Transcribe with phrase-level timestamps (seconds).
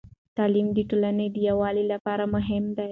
[0.37, 2.79] تعليم د ټولنې د يووالي لپاره مهم دی.